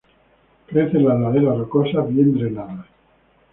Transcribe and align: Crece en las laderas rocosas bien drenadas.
Crece 0.65 0.97
en 0.97 1.07
las 1.07 1.19
laderas 1.19 1.59
rocosas 1.59 2.11
bien 2.11 2.33
drenadas. 2.33 2.87